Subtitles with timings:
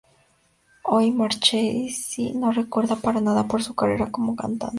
[0.81, 4.65] Hoy Marchesi no se recuerda para nada por su carrera como cantante.